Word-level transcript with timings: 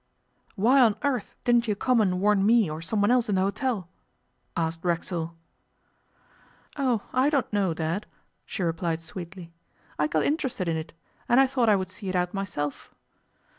'Why 0.55 0.79
on 0.81 0.95
earth 1.03 1.35
didn't 1.43 1.67
you 1.67 1.75
come 1.75 2.01
and 2.01 2.19
warn 2.21 2.43
me 2.43 2.67
or 2.67 2.81
someone 2.81 3.11
else 3.11 3.29
in 3.29 3.35
the 3.35 3.41
hotel?' 3.41 3.87
asked 4.57 4.83
Racksole. 4.83 5.35
'Oh, 6.75 7.03
I 7.13 7.29
don't 7.29 7.53
know, 7.53 7.75
Dad,' 7.75 8.07
she 8.43 8.63
replied 8.63 9.01
sweetly. 9.01 9.53
'I 9.99 10.03
had 10.05 10.09
got 10.09 10.23
interested 10.25 10.67
in 10.67 10.75
it, 10.75 10.93
and 11.29 11.39
I 11.39 11.45
thought 11.45 11.69
I 11.69 11.75
would 11.75 11.91
see 11.91 12.09
it 12.09 12.15
out 12.15 12.33
myself. 12.33 12.89